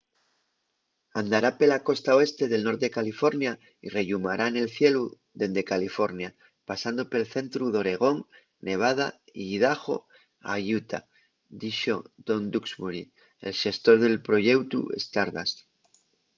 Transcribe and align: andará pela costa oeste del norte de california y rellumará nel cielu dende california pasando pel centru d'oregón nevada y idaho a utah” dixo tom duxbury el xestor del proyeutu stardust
andará 1.21 1.49
pela 1.59 1.83
costa 1.87 2.11
oeste 2.17 2.43
del 2.51 2.63
norte 2.67 2.85
de 2.87 2.95
california 2.99 3.53
y 3.85 3.87
rellumará 3.97 4.45
nel 4.49 4.69
cielu 4.77 5.03
dende 5.39 5.69
california 5.71 6.29
pasando 6.69 7.01
pel 7.11 7.25
centru 7.35 7.63
d'oregón 7.73 8.17
nevada 8.67 9.07
y 9.41 9.43
idaho 9.57 9.95
a 10.51 10.53
utah” 10.77 11.05
dixo 11.61 11.95
tom 12.27 12.41
duxbury 12.53 13.03
el 13.47 13.53
xestor 13.61 13.95
del 14.03 14.17
proyeutu 14.27 14.79
stardust 15.05 15.57